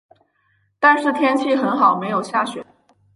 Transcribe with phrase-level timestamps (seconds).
[0.79, 2.65] 但是天气很好没有下雪